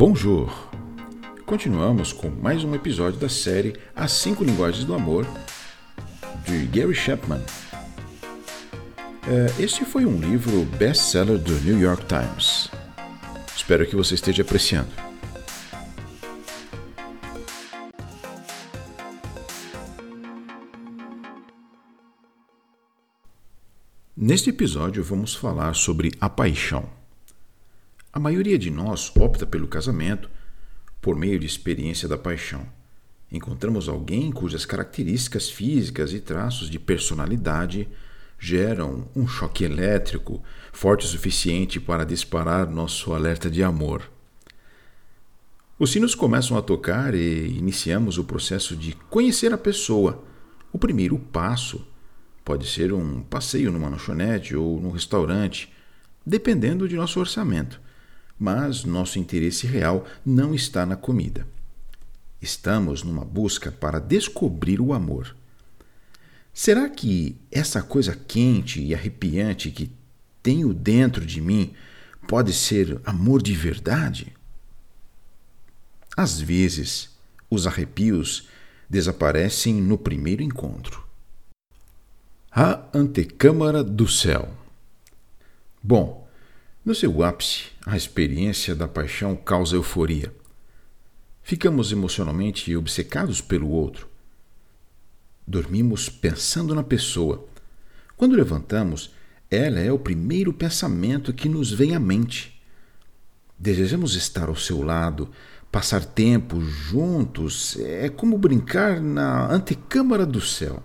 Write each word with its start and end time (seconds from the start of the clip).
Bonjour! 0.00 0.50
Continuamos 1.44 2.10
com 2.10 2.30
mais 2.30 2.64
um 2.64 2.74
episódio 2.74 3.20
da 3.20 3.28
série 3.28 3.78
As 3.94 4.12
Cinco 4.12 4.42
Linguagens 4.42 4.82
do 4.82 4.94
Amor, 4.94 5.26
de 6.42 6.64
Gary 6.68 6.94
Chapman. 6.94 7.42
É, 9.28 9.62
este 9.62 9.84
foi 9.84 10.06
um 10.06 10.18
livro 10.18 10.64
best-seller 10.78 11.36
do 11.36 11.52
New 11.60 11.78
York 11.78 12.06
Times. 12.06 12.70
Espero 13.54 13.86
que 13.86 13.94
você 13.94 14.14
esteja 14.14 14.40
apreciando. 14.40 14.88
Neste 24.16 24.48
episódio, 24.48 25.04
vamos 25.04 25.34
falar 25.34 25.74
sobre 25.74 26.10
a 26.18 26.30
paixão. 26.30 26.99
A 28.12 28.18
maioria 28.18 28.58
de 28.58 28.72
nós 28.72 29.12
opta 29.14 29.46
pelo 29.46 29.68
casamento 29.68 30.28
por 31.00 31.14
meio 31.14 31.38
de 31.38 31.46
experiência 31.46 32.08
da 32.08 32.18
paixão. 32.18 32.66
Encontramos 33.30 33.88
alguém 33.88 34.32
cujas 34.32 34.64
características 34.66 35.48
físicas 35.48 36.12
e 36.12 36.18
traços 36.18 36.68
de 36.68 36.76
personalidade 36.76 37.88
geram 38.36 39.06
um 39.14 39.28
choque 39.28 39.62
elétrico 39.62 40.42
forte 40.72 41.06
o 41.06 41.08
suficiente 41.08 41.78
para 41.78 42.04
disparar 42.04 42.68
nosso 42.68 43.14
alerta 43.14 43.48
de 43.48 43.62
amor. 43.62 44.10
Os 45.78 45.92
sinos 45.92 46.12
começam 46.12 46.58
a 46.58 46.62
tocar 46.62 47.14
e 47.14 47.46
iniciamos 47.46 48.18
o 48.18 48.24
processo 48.24 48.74
de 48.74 48.92
conhecer 49.08 49.54
a 49.54 49.58
pessoa. 49.58 50.24
O 50.72 50.78
primeiro 50.80 51.16
passo 51.16 51.86
pode 52.44 52.66
ser 52.68 52.92
um 52.92 53.22
passeio 53.22 53.70
numa 53.70 53.88
lanchonete 53.88 54.56
ou 54.56 54.80
num 54.80 54.90
restaurante, 54.90 55.72
dependendo 56.26 56.88
de 56.88 56.96
nosso 56.96 57.20
orçamento 57.20 57.80
mas 58.40 58.84
nosso 58.84 59.18
interesse 59.18 59.66
real 59.66 60.06
não 60.24 60.54
está 60.54 60.86
na 60.86 60.96
comida. 60.96 61.46
Estamos 62.40 63.02
numa 63.02 63.22
busca 63.22 63.70
para 63.70 63.98
descobrir 63.98 64.80
o 64.80 64.94
amor. 64.94 65.36
Será 66.54 66.88
que 66.88 67.36
essa 67.52 67.82
coisa 67.82 68.16
quente 68.16 68.80
e 68.80 68.94
arrepiante 68.94 69.70
que 69.70 69.92
tenho 70.42 70.72
dentro 70.72 71.26
de 71.26 71.38
mim 71.38 71.74
pode 72.26 72.54
ser 72.54 72.98
amor 73.04 73.42
de 73.42 73.54
verdade? 73.54 74.34
Às 76.16 76.40
vezes, 76.40 77.10
os 77.50 77.66
arrepios 77.66 78.48
desaparecem 78.88 79.74
no 79.74 79.98
primeiro 79.98 80.42
encontro. 80.42 81.06
A 82.50 82.82
antecâmara 82.94 83.84
do 83.84 84.08
céu. 84.08 84.48
Bom, 85.82 86.28
no 86.84 86.94
seu 86.94 87.22
ápice, 87.22 87.66
a 87.84 87.96
experiência 87.96 88.74
da 88.74 88.88
paixão 88.88 89.36
causa 89.36 89.76
euforia. 89.76 90.34
Ficamos 91.42 91.92
emocionalmente 91.92 92.74
obcecados 92.74 93.40
pelo 93.40 93.68
outro. 93.68 94.08
Dormimos 95.46 96.08
pensando 96.08 96.74
na 96.74 96.82
pessoa. 96.82 97.46
Quando 98.16 98.36
levantamos, 98.36 99.12
ela 99.50 99.80
é 99.80 99.92
o 99.92 99.98
primeiro 99.98 100.52
pensamento 100.52 101.34
que 101.34 101.48
nos 101.48 101.70
vem 101.70 101.94
à 101.94 102.00
mente. 102.00 102.62
Desejamos 103.58 104.14
estar 104.14 104.48
ao 104.48 104.56
seu 104.56 104.82
lado, 104.82 105.30
passar 105.70 106.04
tempo 106.04 106.60
juntos, 106.60 107.76
é 107.78 108.08
como 108.08 108.38
brincar 108.38 109.00
na 109.00 109.52
antecâmara 109.52 110.24
do 110.24 110.40
céu. 110.40 110.82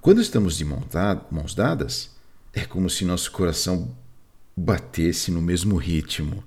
Quando 0.00 0.20
estamos 0.20 0.58
de 0.58 0.64
mãos 0.64 1.54
dadas, 1.54 2.16
é 2.52 2.64
como 2.64 2.90
se 2.90 3.04
nosso 3.04 3.32
coração 3.32 3.96
batesse 4.58 5.30
no 5.30 5.40
mesmo 5.40 5.76
ritmo. 5.76 6.42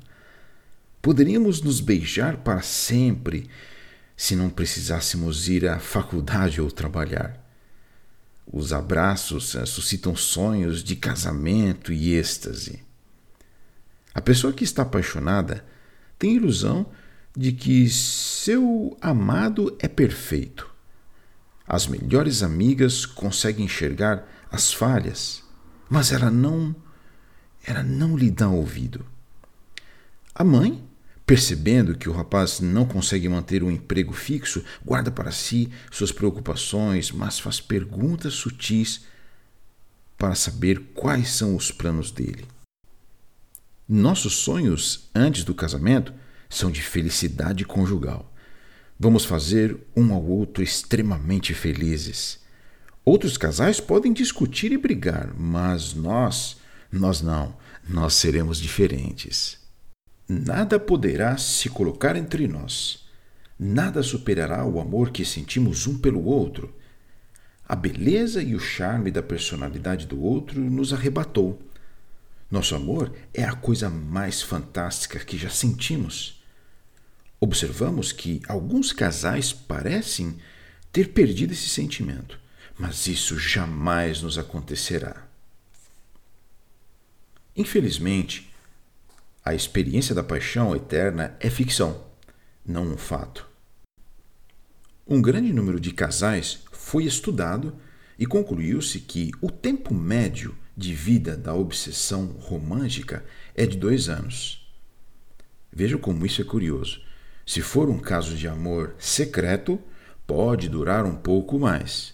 Poderíamos 1.02 1.62
nos 1.62 1.80
beijar 1.80 2.38
para 2.38 2.62
sempre 2.62 3.50
se 4.16 4.36
não 4.36 4.50
precisássemos 4.50 5.48
ir 5.48 5.68
à 5.68 5.80
faculdade 5.80 6.62
ou 6.62 6.70
trabalhar. 6.70 7.40
Os 8.46 8.74
abraços 8.74 9.56
eh, 9.56 9.66
suscitam 9.66 10.16
sonhos 10.16 10.84
de 10.84 10.96
casamento 10.96 11.92
e 11.94 12.14
êxtase. 12.14 12.84
A 14.14 14.22
pessoa 14.22 14.54
que 14.54 14.64
está 14.64 14.82
apaixonada 14.84 15.66
tem 16.20 16.36
ilusão 16.36 16.86
de 17.36 17.54
que 17.54 17.90
seu 17.90 18.96
amado 19.02 19.76
é 19.80 19.88
perfeito. 19.88 20.70
As 21.66 21.88
melhores 21.88 22.44
amigas 22.44 23.06
conseguem 23.06 23.66
enxergar 23.66 24.28
as 24.52 24.74
falhas, 24.74 25.42
mas 25.90 26.12
ela 26.12 26.30
não 26.30 26.76
ela 27.66 27.84
não 27.84 28.18
lhe 28.18 28.32
dá 28.32 28.50
ouvido. 28.50 29.06
A 30.34 30.44
mãe, 30.44 30.84
percebendo 31.26 31.98
que 31.98 32.10
o 32.10 32.14
rapaz 32.14 32.60
não 32.60 32.86
consegue 32.86 33.30
manter 33.30 33.64
um 33.64 33.72
emprego 33.72 34.14
fixo, 34.14 34.64
guarda 34.84 35.12
para 35.12 35.32
si 35.32 35.72
suas 35.92 36.12
preocupações, 36.12 37.12
mas 37.12 37.40
faz 37.40 37.60
perguntas 37.60 38.34
sutis 38.34 39.06
para 40.18 40.36
saber 40.36 40.80
quais 40.94 41.32
são 41.32 41.56
os 41.56 41.72
planos 41.72 42.12
dele. 42.12 42.46
Nossos 43.88 44.36
sonhos 44.36 45.10
antes 45.14 45.44
do 45.44 45.54
casamento 45.54 46.14
são 46.50 46.72
de 46.72 46.82
felicidade 46.82 47.66
conjugal. 47.66 48.32
Vamos 49.00 49.26
fazer 49.26 49.78
um 49.96 50.14
ao 50.14 50.24
outro 50.24 50.64
extremamente 50.64 51.54
felizes. 51.54 52.40
Outros 53.04 53.36
casais 53.36 53.80
podem 53.80 54.14
discutir 54.14 54.72
e 54.72 54.78
brigar, 54.78 55.34
mas 55.36 55.94
nós 55.94 56.61
nós 56.92 57.22
não, 57.22 57.56
nós 57.88 58.16
seremos 58.16 58.60
diferentes. 58.60 59.58
Nada 60.28 60.80
poderá 60.80 61.38
se 61.38 61.70
colocar 61.70 62.16
entre 62.16 62.48
nós. 62.48 63.06
Nada 63.58 64.04
superará 64.04 64.66
o 64.66 64.80
amor 64.80 65.12
que 65.12 65.24
sentimos 65.24 65.88
um 65.88 65.98
pelo 65.98 66.24
outro. 66.26 66.76
A 67.68 67.76
beleza 67.76 68.42
e 68.44 68.56
o 68.56 68.60
charme 68.60 69.12
da 69.12 69.24
personalidade 69.24 70.06
do 70.06 70.22
outro 70.22 70.60
nos 70.60 70.92
arrebatou. 70.92 71.62
Nosso 72.50 72.76
amor 72.76 73.14
é 73.34 73.44
a 73.44 73.54
coisa 73.54 73.90
mais 73.90 74.42
fantástica 74.42 75.20
que 75.20 75.38
já 75.38 75.50
sentimos. 75.50 76.44
Observamos 77.40 78.12
que 78.12 78.42
alguns 78.48 78.92
casais 78.92 79.54
parecem 79.54 80.38
ter 80.92 81.10
perdido 81.10 81.54
esse 81.54 81.70
sentimento, 81.70 82.38
mas 82.78 83.08
isso 83.08 83.40
jamais 83.40 84.22
nos 84.22 84.38
acontecerá. 84.38 85.31
Infelizmente, 87.56 88.54
a 89.44 89.54
experiência 89.54 90.16
da 90.16 90.24
paixão 90.24 90.76
eterna 90.76 91.36
é 91.40 91.50
ficção, 91.50 92.06
não 92.66 92.84
um 92.84 92.98
fato. 92.98 93.48
Um 95.08 95.22
grande 95.22 95.52
número 95.52 95.80
de 95.80 95.92
casais 95.92 96.64
foi 96.72 97.04
estudado 97.04 97.76
e 98.18 98.26
concluiu-se 98.26 99.00
que 99.00 99.32
o 99.42 99.50
tempo 99.50 99.94
médio 99.94 100.56
de 100.78 100.94
vida 100.94 101.36
da 101.36 101.54
obsessão 101.54 102.28
romântica 102.40 103.26
é 103.56 103.66
de 103.66 103.78
dois 103.78 104.08
anos. 104.08 104.72
Veja 105.74 105.98
como 105.98 106.26
isso 106.26 106.42
é 106.42 106.46
curioso. 106.46 107.02
Se 107.46 107.62
for 107.62 107.90
um 107.90 108.00
caso 108.00 108.36
de 108.36 108.48
amor 108.48 108.96
secreto, 108.98 109.80
pode 110.26 110.70
durar 110.70 111.06
um 111.06 111.16
pouco 111.16 111.60
mais. 111.60 112.14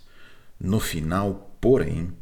No 0.59 0.79
final, 0.79 1.55
porém, 1.61 2.13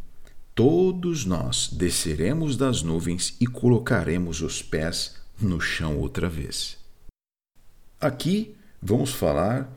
todos 0.55 1.25
nós 1.25 1.67
desceremos 1.69 2.55
das 2.55 2.81
nuvens 2.81 3.35
e 3.41 3.45
colocaremos 3.45 4.41
os 4.41 4.63
pés 4.63 5.17
no 5.39 5.59
chão 5.59 5.97
outra 5.99 6.29
vez. 6.29 6.77
Aqui 7.99 8.55
vamos 8.81 9.11
falar 9.11 9.69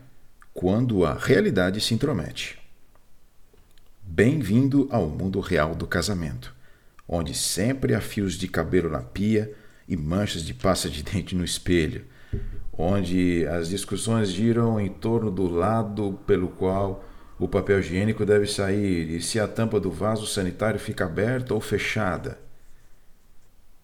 quando 0.54 1.04
a 1.04 1.14
realidade 1.14 1.80
se 1.80 1.94
intromete. 1.94 2.60
Bem-vindo 4.04 4.88
ao 4.92 5.08
mundo 5.08 5.40
real 5.40 5.74
do 5.74 5.86
casamento, 5.86 6.54
onde 7.08 7.34
sempre 7.34 7.92
há 7.92 8.00
fios 8.00 8.34
de 8.34 8.46
cabelo 8.46 8.88
na 8.88 9.02
pia 9.02 9.52
e 9.88 9.96
manchas 9.96 10.44
de 10.44 10.54
pasta 10.54 10.88
de 10.88 11.02
dente 11.04 11.34
no 11.34 11.44
espelho, 11.44 12.04
onde 12.72 13.44
as 13.48 13.68
discussões 13.68 14.30
giram 14.30 14.78
em 14.78 14.88
torno 14.88 15.28
do 15.28 15.48
lado 15.48 16.20
pelo 16.24 16.48
qual 16.48 17.04
o 17.38 17.46
papel 17.46 17.78
higiênico 17.78 18.26
deve 18.26 18.46
sair 18.46 19.10
e 19.10 19.22
se 19.22 19.38
a 19.38 19.46
tampa 19.46 19.78
do 19.78 19.90
vaso 19.90 20.26
sanitário 20.26 20.80
fica 20.80 21.04
aberta 21.04 21.54
ou 21.54 21.60
fechada. 21.60 22.38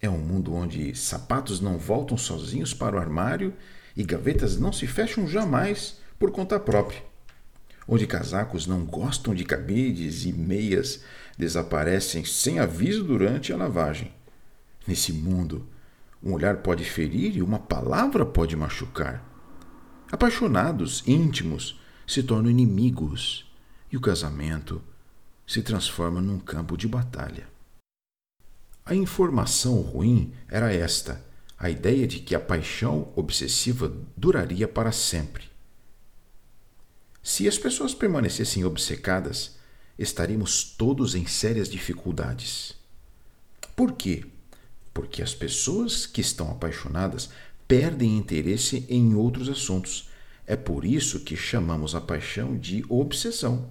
É 0.01 0.11
um 0.11 0.19
mundo 0.19 0.53
onde 0.53 0.95
sapatos 0.95 1.61
não 1.61 1.79
voltam 1.79 2.17
sozinhos 2.17 2.75
para 2.75 2.97
o 2.97 2.99
armário 2.99 3.55
e 3.97 4.03
gavetas 4.03 4.59
não 4.59 4.73
se 4.73 4.87
fecham 4.87 5.27
jamais 5.27 5.99
por 6.19 6.33
conta 6.33 6.59
própria. 6.59 7.03
Onde 7.87 8.07
casacos 8.07 8.67
não 8.67 8.85
gostam 8.85 9.35
de 9.35 9.45
cabides 9.45 10.25
e 10.25 10.33
meias 10.33 11.05
desaparecem 11.39 12.25
sem 12.25 12.59
aviso 12.59 13.05
durante 13.05 13.53
a 13.53 13.57
lavagem. 13.57 14.13
Nesse 14.87 15.13
mundo, 15.13 15.67
um 16.23 16.33
olhar 16.33 16.57
pode 16.57 16.85
ferir 16.85 17.37
e 17.37 17.43
uma 17.43 17.59
palavra 17.59 18.27
pode 18.27 18.57
machucar. 18.57 19.23
Apaixonados, 20.11 21.03
íntimos, 21.07 21.79
se 22.07 22.23
tornam 22.23 22.51
inimigos 22.51 23.51
e 23.91 23.97
o 23.97 24.01
casamento 24.01 24.83
se 25.47 25.63
transforma 25.63 26.21
num 26.21 26.39
campo 26.39 26.77
de 26.77 26.89
batalha. 26.89 27.49
A 28.85 28.95
informação 28.95 29.81
ruim 29.81 30.33
era 30.49 30.73
esta: 30.73 31.25
a 31.59 31.71
ideia 31.71 32.07
de 32.07 32.21
que 32.21 32.35
a 32.35 32.41
paixão 32.41 33.13
obsessiva 33.17 33.93
duraria 34.17 34.69
para 34.69 34.93
sempre. 34.93 35.45
Se 37.23 37.49
as 37.49 37.57
pessoas 37.57 37.95
permanecessem 37.95 38.65
obcecadas, 38.65 39.57
estaríamos 39.99 40.63
todos 40.63 41.15
em 41.15 41.27
sérias 41.27 41.71
dificuldades. 41.71 42.75
Por 43.75 43.93
quê? 43.93 44.27
Porque 44.93 45.23
as 45.23 45.35
pessoas 45.35 46.05
que 46.05 46.21
estão 46.21 46.51
apaixonadas 46.51 47.31
perdem 47.67 48.17
interesse 48.19 48.85
em 48.89 49.15
outros 49.15 49.49
assuntos. 49.49 50.11
É 50.47 50.57
por 50.57 50.85
isso 50.85 51.21
que 51.21 51.37
chamamos 51.37 51.95
a 51.95 52.01
paixão 52.01 52.57
de 52.57 52.85
obsessão. 52.89 53.71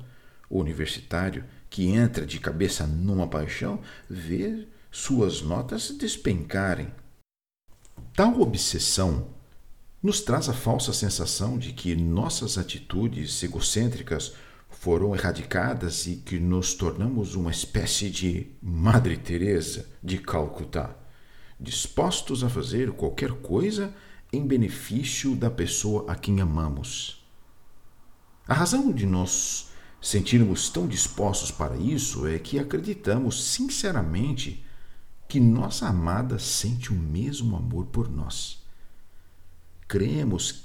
O 0.50 0.60
universitário 0.60 1.46
que 1.70 1.88
entra 1.88 2.26
de 2.26 2.40
cabeça 2.40 2.86
numa 2.86 3.28
paixão 3.28 3.80
vê 4.10 4.68
suas 4.92 5.42
notas 5.42 5.90
despencarem. 5.92 6.92
Tal 8.16 8.40
obsessão 8.40 9.28
nos 10.02 10.22
traz 10.22 10.50
a 10.50 10.54
falsa 10.54 10.94
sensação 10.94 11.58
de 11.58 11.74
que 11.74 11.96
nossas 11.96 12.58
atitudes 12.58 13.42
egocêntricas 13.42 14.34
foram 14.70 15.16
erradicadas 15.16 16.08
e 16.08 16.18
que 16.18 16.40
nos 16.40 16.74
tornamos 16.74 17.36
uma 17.36 17.52
espécie 17.52 18.10
de 18.10 18.48
Madre 18.62 19.16
Teresa 19.16 19.88
de 20.04 20.18
Calcutá, 20.18 20.96
dispostos 21.60 22.44
a 22.44 22.50
fazer 22.50 22.92
qualquer 22.92 23.32
coisa 23.32 23.94
em 24.34 24.46
benefício 24.46 25.36
da 25.36 25.52
pessoa 25.52 26.12
a 26.12 26.16
quem 26.16 26.42
amamos. 26.42 27.24
A 28.48 28.54
razão 28.56 28.92
de 28.92 29.06
nós 29.06 29.70
sentirmos 30.02 30.70
tão 30.70 30.88
dispostos 30.88 31.52
para 31.52 31.78
isso 31.78 32.26
é 32.26 32.40
que 32.40 32.58
acreditamos 32.58 33.44
sinceramente 33.44 34.66
que 35.30 35.40
nossa 35.40 35.88
amada 35.88 36.40
sente 36.40 36.92
o 36.92 36.96
mesmo 36.96 37.56
amor 37.56 37.86
por 37.86 38.10
nós. 38.10 38.62
Cremos 39.88 40.64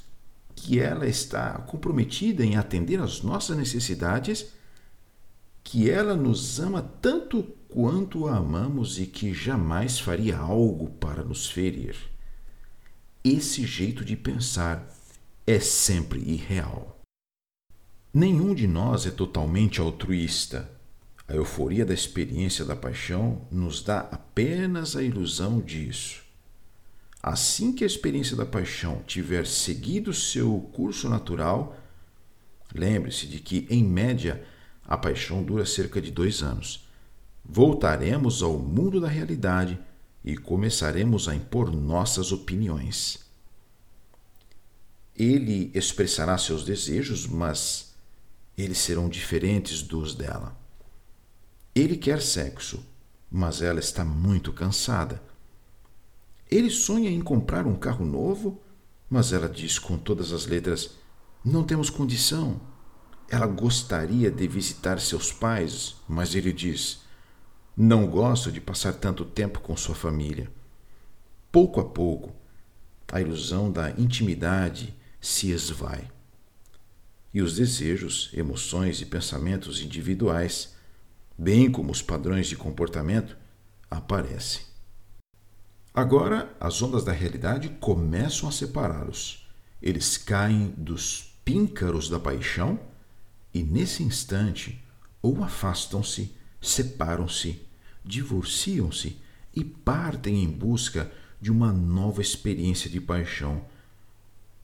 que 0.56 0.81
ela 0.81 1.06
está 1.06 1.53
comprometida 1.59 2.44
em 2.44 2.56
atender 2.56 2.99
às 3.00 3.23
nossas 3.23 3.56
necessidades, 3.56 4.47
que 5.62 5.91
ela 5.91 6.17
nos 6.17 6.59
ama 6.59 6.82
tanto 6.82 7.43
quanto 7.69 8.26
a 8.26 8.37
amamos 8.38 8.99
e 8.99 9.06
que 9.06 9.32
jamais 9.35 10.00
faria 10.00 10.38
algo 10.38 10.88
para 10.93 11.23
nos 11.23 11.49
ferir. 11.49 12.18
Esse 13.31 13.67
jeito 13.67 14.07
de 14.07 14.17
pensar 14.17 14.91
é 15.47 15.61
sempre 15.61 16.19
irreal. 16.19 16.99
Nenhum 18.11 18.55
de 18.55 18.67
nós 18.67 19.05
é 19.05 19.11
totalmente 19.11 19.83
altruísta. 19.83 20.71
A 21.29 21.35
euforia 21.35 21.85
da 21.85 21.93
experiência 21.93 22.65
da 22.65 22.75
paixão 22.75 23.47
nos 23.51 23.83
dá 23.83 23.99
apenas 23.99 24.97
a 24.97 25.03
ilusão 25.03 25.61
disso. 25.61 26.23
Assim 27.23 27.71
que 27.71 27.85
a 27.85 27.87
experiência 27.87 28.35
da 28.35 28.47
paixão 28.47 29.03
tiver 29.07 29.47
seguido 29.47 30.15
seu 30.15 30.61
curso 30.73 31.07
natural, 31.07 31.79
lembre-se 32.75 33.27
de 33.27 33.41
que, 33.41 33.67
em 33.69 33.85
média, 33.85 34.43
a 34.87 34.97
paixão 34.97 35.43
dura 35.43 35.67
cerca 35.67 36.01
de 36.01 36.11
dois 36.11 36.43
anos. 36.43 36.89
Voltaremos 37.45 38.43
ao 38.43 38.59
mundo 38.59 38.99
da 38.99 39.09
realidade 39.09 39.79
e 40.25 40.37
começaremos 40.37 41.29
a 41.29 41.35
impor 41.35 41.70
nossas 41.75 42.32
opiniões. 42.32 43.19
Ele 45.17 45.70
expressará 45.75 46.38
seus 46.38 46.65
desejos, 46.65 47.26
mas 47.26 47.94
eles 48.56 48.79
serão 48.79 49.09
diferentes 49.09 49.82
dos 49.82 50.15
dela. 50.15 50.56
Ele 51.75 51.97
quer 51.97 52.20
sexo, 52.20 52.85
mas 53.31 53.62
ela 53.62 53.81
está 53.81 54.05
muito 54.05 54.53
cansada. 54.53 55.23
Ele 56.50 56.71
sonha 56.71 57.11
em 57.11 57.21
comprar 57.21 57.67
um 57.67 57.76
carro 57.76 58.05
novo, 58.05 58.61
mas 59.09 59.32
ela 59.32 59.49
diz 59.49 59.79
com 59.79 59.99
todas 59.99 60.32
as 60.32 60.47
letras: 60.47 60.91
Não 61.44 61.62
temos 61.62 61.91
condição. 61.91 62.61
Ela 63.31 63.47
gostaria 63.47 64.31
de 64.31 64.49
visitar 64.49 64.99
seus 65.00 65.32
pais, 65.32 65.97
mas 66.09 66.35
ele 66.35 66.53
diz: 66.53 67.03
Não 67.81 68.09
gosto 68.09 68.51
de 68.51 68.61
passar 68.61 68.93
tanto 68.93 69.25
tempo 69.25 69.61
com 69.61 69.77
sua 69.77 69.95
família. 69.95 70.51
Pouco 71.53 71.79
a 71.79 71.85
pouco, 71.85 72.35
a 73.07 73.21
ilusão 73.21 73.71
da 73.71 73.91
intimidade 73.91 74.93
se 75.21 75.53
esvai. 75.53 76.11
E 77.33 77.41
os 77.41 77.55
desejos, 77.55 78.31
emoções 78.35 79.01
e 79.01 79.07
pensamentos 79.07 79.81
individuais, 79.81 80.75
bem 81.39 81.71
como 81.71 81.93
os 81.93 82.03
padrões 82.03 82.49
de 82.49 82.57
comportamento, 82.57 83.37
aparecem. 83.89 84.63
Agora, 85.95 86.53
as 86.59 86.83
ondas 86.83 87.05
da 87.05 87.13
realidade 87.13 87.69
começam 87.79 88.49
a 88.49 88.53
separá-los. 88.53 89.49
Eles 89.81 90.17
caem 90.17 90.75
dos 90.77 91.33
píncaros 91.45 92.09
da 92.09 92.19
paixão 92.19 92.81
e, 93.55 93.63
nesse 93.63 94.03
instante, 94.03 94.85
ou 95.23 95.45
afastam-se, 95.45 96.35
separam-se, 96.61 97.68
divorciam-se 98.09 99.19
e 99.55 99.63
partem 99.63 100.43
em 100.43 100.49
busca 100.49 101.13
de 101.39 101.53
uma 101.53 101.71
nova 101.73 102.23
experiência 102.23 102.89
de 102.89 103.01
paixão. 103.01 103.63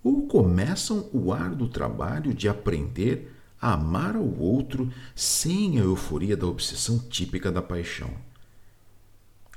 Ou 0.03 0.27
começam 0.27 1.09
o 1.13 1.33
árduo 1.33 1.69
trabalho 1.69 2.33
de 2.33 2.49
aprender 2.49 3.33
a 3.61 3.75
amar 3.75 4.17
ao 4.17 4.27
outro 4.39 4.91
sem 5.15 5.79
a 5.79 5.83
euforia 5.83 6.37
da 6.37 6.47
obsessão 6.47 6.99
típica 6.99 7.53
da 7.53 7.63
paixão. 7.63 8.11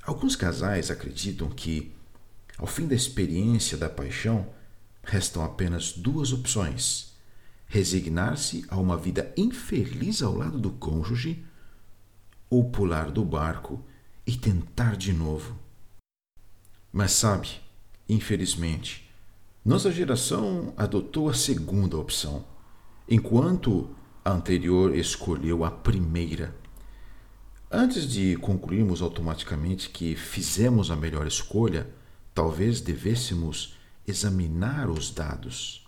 Alguns 0.04 0.36
casais 0.36 0.92
acreditam 0.92 1.50
que, 1.50 1.92
ao 2.58 2.68
fim 2.68 2.88
da 2.88 2.96
experiência 2.96 3.78
da 3.78 3.90
paixão, 3.90 4.48
restam 5.04 5.44
apenas 5.44 5.92
duas 5.92 6.32
opções: 6.32 7.14
resignar-se 7.68 8.66
a 8.70 8.78
uma 8.78 8.98
vida 8.98 9.34
infeliz 9.36 10.22
ao 10.22 10.36
lado 10.36 10.58
do 10.58 10.72
cônjuge 10.72 11.44
ou 12.50 12.70
pular 12.70 13.12
do 13.12 13.24
barco 13.24 13.84
e 14.26 14.36
tentar 14.36 14.96
de 14.96 15.14
novo. 15.14 15.58
Mas 16.92 17.12
sabe, 17.12 17.62
infelizmente, 18.08 19.10
nossa 19.64 19.92
geração 19.92 20.74
adotou 20.78 21.30
a 21.30 21.34
segunda 21.34 21.98
opção, 21.98 22.46
enquanto 23.10 23.90
a 24.24 24.32
anterior 24.32 24.96
escolheu 24.96 25.64
a 25.64 25.72
primeira. 25.72 26.56
Antes 27.70 28.08
de 28.08 28.38
concluirmos 28.38 29.02
automaticamente 29.02 29.90
que 29.90 30.16
fizemos 30.16 30.90
a 30.90 30.96
melhor 30.96 31.28
escolha, 31.28 31.90
talvez 32.34 32.80
devêssemos 32.80 33.76
examinar 34.08 34.90
os 34.90 35.12
dados. 35.12 35.86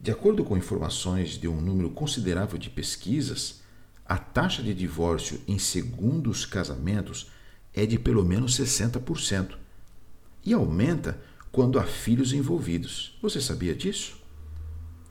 De 0.00 0.10
acordo 0.10 0.42
com 0.42 0.56
informações 0.56 1.32
de 1.32 1.46
um 1.46 1.60
número 1.60 1.90
considerável 1.90 2.58
de 2.58 2.70
pesquisas, 2.70 3.59
a 4.10 4.18
taxa 4.18 4.60
de 4.60 4.74
divórcio 4.74 5.40
em 5.46 5.56
segundos 5.56 6.44
casamentos 6.44 7.30
é 7.72 7.86
de 7.86 7.96
pelo 7.96 8.24
menos 8.24 8.58
60% 8.58 9.54
e 10.44 10.52
aumenta 10.52 11.22
quando 11.52 11.78
há 11.78 11.84
filhos 11.84 12.32
envolvidos. 12.32 13.16
Você 13.22 13.40
sabia 13.40 13.72
disso? 13.72 14.20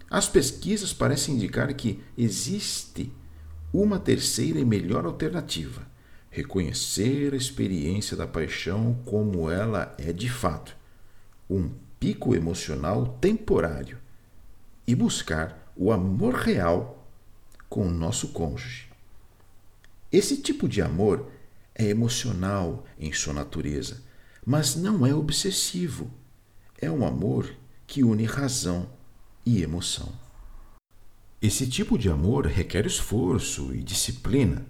As 0.10 0.27
pesquisas 0.27 0.91
parecem 0.91 1.36
indicar 1.36 1.74
que 1.75 2.03
existe 2.18 3.10
uma 3.72 3.98
terceira 3.98 4.60
e 4.60 4.65
melhor 4.65 5.06
alternativa: 5.06 5.88
reconhecer 6.29 7.34
a 7.34 7.38
experiência 7.38 8.18
da 8.18 8.27
paixão 8.27 9.00
como 9.06 9.50
ela 9.50 9.96
é 9.98 10.12
de 10.12 10.29
fato, 10.29 10.75
um 11.50 11.72
pico 12.01 12.36
emocional 12.36 13.18
temporário, 13.22 13.98
e 14.86 14.94
buscar 14.94 15.72
o 15.74 15.89
amor 15.89 16.34
real 16.34 17.08
com 17.70 17.88
o 17.88 17.91
nosso 17.91 18.34
cônjuge. 18.34 18.88
Esse 20.12 20.38
tipo 20.38 20.68
de 20.68 20.82
amor 20.82 21.32
é 21.75 21.86
emocional 21.86 22.86
em 22.98 23.13
sua 23.13 23.34
natureza, 23.34 24.04
mas 24.46 24.75
não 24.75 25.06
é 25.06 25.13
obsessivo. 25.13 26.12
É 26.82 26.89
um 26.89 27.06
amor 27.06 27.54
que 27.86 28.04
une 28.04 28.25
razão 28.25 28.89
e 29.46 29.62
emoção. 29.62 30.12
Esse 31.42 31.68
tipo 31.68 31.98
de 31.98 32.10
amor 32.10 32.46
requer 32.48 32.86
esforço 32.86 33.74
e 33.74 33.82
disciplina. 33.84 34.66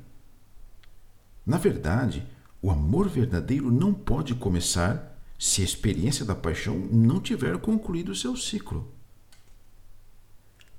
Na 1.45 1.57
verdade, 1.57 2.27
o 2.61 2.69
amor 2.69 3.07
verdadeiro 3.09 3.71
não 3.71 3.93
pode 3.93 4.35
começar 4.35 5.17
se 5.39 5.61
a 5.61 5.65
experiência 5.65 6.25
da 6.25 6.35
paixão 6.35 6.77
não 6.77 7.21
tiver 7.21 7.57
concluído 7.59 8.13
seu 8.13 8.35
ciclo. 8.35 8.93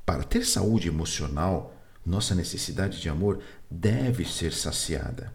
Para 0.05 0.23
ter 0.23 0.45
saúde 0.45 0.89
emocional, 0.89 1.75
nossa 2.05 2.35
necessidade 2.35 3.01
de 3.01 3.09
amor 3.09 3.43
deve 3.71 4.25
ser 4.25 4.53
saciada. 4.53 5.33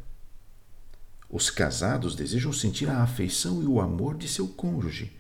Os 1.30 1.50
casados 1.50 2.16
desejam 2.16 2.54
sentir 2.54 2.90
a 2.90 3.02
afeição 3.02 3.62
e 3.62 3.66
o 3.66 3.80
amor 3.80 4.18
de 4.18 4.28
seu 4.28 4.48
cônjuge. 4.48 5.12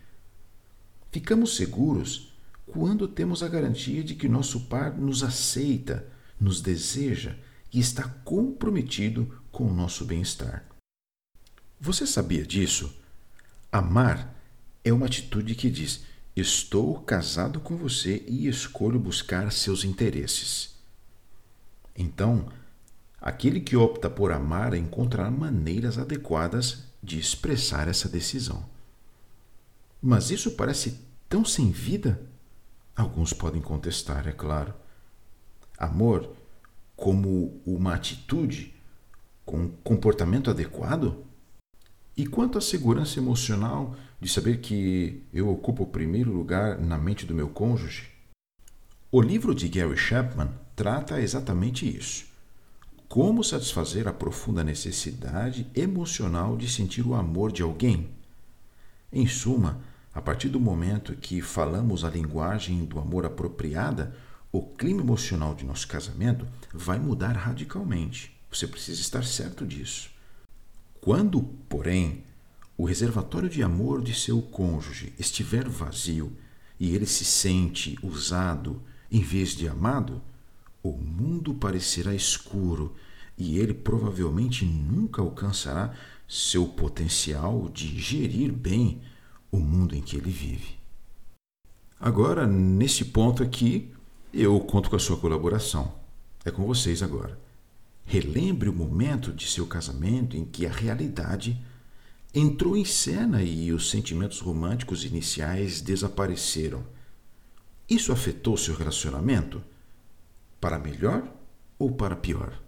Ficamos 1.11 1.55
seguros 1.55 2.33
quando 2.65 3.07
temos 3.07 3.43
a 3.43 3.47
garantia 3.47 4.03
de 4.03 4.15
que 4.15 4.27
nosso 4.27 4.61
par 4.61 4.97
nos 4.97 5.23
aceita, 5.23 6.05
nos 6.39 6.61
deseja 6.61 7.35
e 7.71 7.79
está 7.79 8.03
comprometido 8.23 9.41
com 9.51 9.65
o 9.65 9.73
nosso 9.73 10.05
bem-estar. 10.05 10.65
Você 11.79 12.07
sabia 12.07 12.45
disso? 12.45 12.93
Amar 13.71 14.33
é 14.83 14.93
uma 14.93 15.05
atitude 15.05 15.55
que 15.55 15.69
diz: 15.69 16.03
Estou 16.35 16.99
casado 17.01 17.59
com 17.59 17.75
você 17.75 18.23
e 18.27 18.47
escolho 18.47 18.99
buscar 18.99 19.51
seus 19.51 19.83
interesses. 19.83 20.74
Então, 21.95 22.47
aquele 23.21 23.59
que 23.59 23.75
opta 23.75 24.09
por 24.09 24.31
amar 24.31 24.73
encontrará 24.73 25.31
maneiras 25.31 25.97
adequadas 25.97 26.83
de 27.01 27.19
expressar 27.19 27.87
essa 27.87 28.09
decisão. 28.09 28.65
Mas 30.01 30.29
isso 30.29 30.51
parece 30.51 30.99
tão 31.29 31.45
sem 31.45 31.71
vida? 31.71 32.21
Alguns 32.95 33.33
podem 33.33 33.61
contestar, 33.61 34.27
é 34.27 34.31
claro. 34.31 34.73
Amor 35.77 36.35
como 36.95 37.61
uma 37.65 37.93
atitude, 37.93 38.73
com 39.45 39.57
um 39.57 39.69
comportamento 39.83 40.49
adequado? 40.49 41.25
E 42.15 42.25
quanto 42.25 42.57
à 42.57 42.61
segurança 42.61 43.19
emocional 43.19 43.95
de 44.21 44.29
saber 44.29 44.59
que 44.59 45.23
eu 45.33 45.49
ocupo 45.49 45.83
o 45.83 45.87
primeiro 45.87 46.31
lugar 46.31 46.79
na 46.79 46.97
mente 46.97 47.25
do 47.25 47.33
meu 47.33 47.49
cônjuge? 47.49 48.09
O 49.11 49.21
livro 49.21 49.53
de 49.53 49.67
Gary 49.67 49.97
Chapman 49.97 50.49
trata 50.75 51.21
exatamente 51.21 51.85
isso. 51.85 52.25
Como 53.07 53.43
satisfazer 53.43 54.07
a 54.07 54.13
profunda 54.13 54.63
necessidade 54.63 55.67
emocional 55.73 56.57
de 56.57 56.69
sentir 56.69 57.05
o 57.05 57.13
amor 57.13 57.51
de 57.51 57.61
alguém? 57.61 58.09
Em 59.11 59.27
suma, 59.27 59.79
a 60.13 60.21
partir 60.21 60.49
do 60.49 60.59
momento 60.59 61.15
que 61.15 61.41
falamos 61.41 62.03
a 62.03 62.09
linguagem 62.09 62.83
do 62.83 62.99
amor 62.99 63.25
apropriada, 63.25 64.15
o 64.51 64.61
clima 64.61 65.01
emocional 65.01 65.53
de 65.53 65.65
nosso 65.65 65.87
casamento 65.87 66.47
vai 66.73 66.99
mudar 66.99 67.33
radicalmente. 67.33 68.35
Você 68.51 68.67
precisa 68.67 69.01
estar 69.01 69.23
certo 69.23 69.65
disso. 69.65 70.09
Quando, 70.99 71.41
porém, 71.69 72.23
o 72.77 72.85
reservatório 72.85 73.49
de 73.49 73.61
amor 73.61 74.01
de 74.01 74.13
seu 74.13 74.41
cônjuge 74.41 75.13
estiver 75.19 75.67
vazio 75.67 76.35
e 76.79 76.93
ele 76.93 77.05
se 77.05 77.23
sente 77.23 77.97
usado 78.01 78.81
em 79.11 79.21
vez 79.21 79.51
de 79.51 79.67
amado, 79.67 80.21
o 80.89 80.97
mundo 80.97 81.53
parecerá 81.53 82.13
escuro 82.13 82.95
e 83.37 83.57
ele 83.57 83.73
provavelmente 83.73 84.65
nunca 84.65 85.21
alcançará 85.21 85.93
seu 86.27 86.67
potencial 86.67 87.69
de 87.69 87.99
gerir 87.99 88.51
bem 88.51 89.01
o 89.51 89.57
mundo 89.57 89.95
em 89.95 90.01
que 90.01 90.15
ele 90.15 90.29
vive. 90.29 90.75
Agora, 91.99 92.45
nesse 92.45 93.05
ponto 93.05 93.41
aqui, 93.41 93.91
eu 94.33 94.59
conto 94.59 94.89
com 94.89 94.95
a 94.95 94.99
sua 94.99 95.17
colaboração. 95.17 95.93
É 96.43 96.51
com 96.51 96.65
vocês 96.65 97.01
agora. 97.01 97.39
Relembre 98.05 98.69
o 98.69 98.73
momento 98.73 99.33
de 99.33 99.47
seu 99.47 99.65
casamento 99.65 100.37
em 100.37 100.45
que 100.45 100.67
a 100.67 100.71
realidade 100.71 101.59
entrou 102.33 102.77
em 102.77 102.85
cena 102.85 103.41
e 103.41 103.71
os 103.71 103.89
sentimentos 103.89 104.39
românticos 104.39 105.03
iniciais 105.03 105.81
desapareceram. 105.81 106.83
Isso 107.89 108.11
afetou 108.11 108.55
seu 108.55 108.75
relacionamento? 108.75 109.63
Para 110.65 110.79
melhor 110.79 111.21
ou 111.77 111.91
para 111.91 112.15
pior? 112.15 112.64